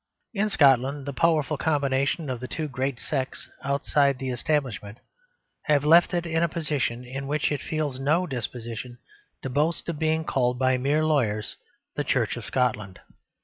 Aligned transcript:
In 0.33 0.49
Scotland 0.49 1.05
the 1.05 1.13
powerful 1.13 1.57
combination 1.59 2.27
of 2.31 2.39
the 2.39 2.47
two 2.47 2.67
great 2.67 2.99
sects 2.99 3.47
outside 3.63 4.17
the 4.17 4.31
establishment 4.31 4.97
have 5.65 5.85
left 5.85 6.11
it 6.15 6.25
in 6.25 6.41
a 6.41 6.49
position 6.49 7.05
in 7.05 7.27
which 7.27 7.51
it 7.51 7.61
feels 7.61 7.99
no 7.99 8.25
disposition 8.25 8.97
to 9.43 9.49
boast 9.51 9.87
of 9.89 9.99
being 9.99 10.23
called 10.23 10.57
by 10.57 10.75
mere 10.75 11.05
lawyers 11.05 11.55
the 11.95 12.03
Church 12.03 12.35
of 12.35 12.43
Scotland. 12.45 12.99